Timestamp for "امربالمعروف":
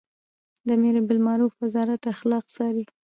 0.77-1.53